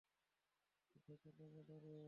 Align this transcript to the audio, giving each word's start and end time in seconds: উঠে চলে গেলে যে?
উঠে 0.95 1.15
চলে 1.23 1.45
গেলে 1.49 1.75
যে? 1.79 1.95